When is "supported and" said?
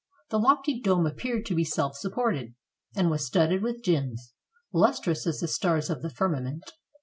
1.95-3.11